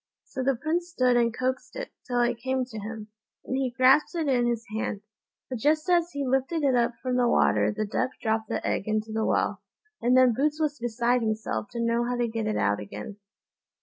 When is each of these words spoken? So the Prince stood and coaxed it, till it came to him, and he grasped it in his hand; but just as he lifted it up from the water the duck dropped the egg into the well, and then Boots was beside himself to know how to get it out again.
So 0.23 0.41
the 0.41 0.55
Prince 0.55 0.89
stood 0.89 1.15
and 1.15 1.31
coaxed 1.31 1.75
it, 1.75 1.91
till 2.07 2.21
it 2.21 2.39
came 2.41 2.65
to 2.65 2.79
him, 2.79 3.09
and 3.45 3.55
he 3.55 3.69
grasped 3.69 4.15
it 4.15 4.27
in 4.27 4.47
his 4.47 4.65
hand; 4.75 5.01
but 5.47 5.59
just 5.59 5.87
as 5.91 6.09
he 6.13 6.25
lifted 6.25 6.63
it 6.63 6.73
up 6.73 6.93
from 7.03 7.17
the 7.17 7.29
water 7.29 7.71
the 7.71 7.85
duck 7.85 8.09
dropped 8.19 8.49
the 8.49 8.65
egg 8.65 8.87
into 8.87 9.11
the 9.11 9.25
well, 9.27 9.61
and 10.01 10.17
then 10.17 10.33
Boots 10.33 10.59
was 10.59 10.79
beside 10.79 11.21
himself 11.21 11.67
to 11.73 11.79
know 11.79 12.03
how 12.05 12.15
to 12.15 12.27
get 12.27 12.47
it 12.47 12.57
out 12.57 12.79
again. 12.79 13.17